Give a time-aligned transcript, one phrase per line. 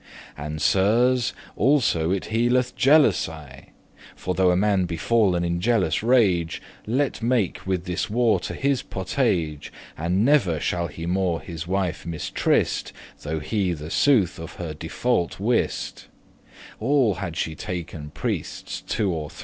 [0.35, 3.69] And, Sirs, also it healeth jealousy;
[4.15, 8.81] For though a man be fall'n in jealous rage, Let make with this water his
[8.81, 14.53] pottage, And never shall he more his wife mistrist,* *mistrust *Though he the sooth of
[14.53, 16.49] her defaulte wist;* *though he
[16.79, 19.39] truly All had she taken priestes two or three.